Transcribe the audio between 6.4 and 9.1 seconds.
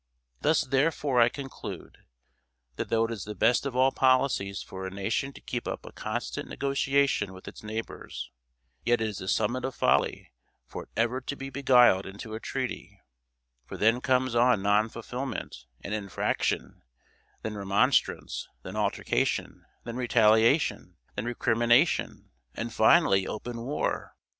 negotiation with its neighbors, yet it